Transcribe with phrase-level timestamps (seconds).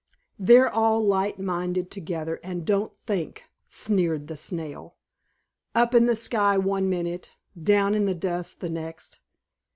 [0.39, 4.95] "They're all light minded together, and don't think," sneered the Snail.
[5.75, 9.19] "Up in the sky one minute, down in the dust the next.